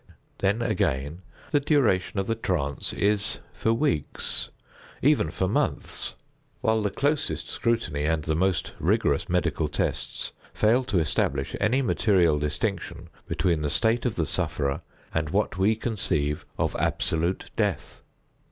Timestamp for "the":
1.51-1.59, 2.25-2.33, 6.81-6.89, 8.23-8.33, 13.61-13.69, 14.15-14.25